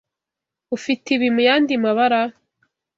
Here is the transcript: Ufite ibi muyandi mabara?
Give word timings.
Ufite 0.75 1.07
ibi 1.15 1.27
muyandi 1.35 1.73
mabara? 1.83 2.21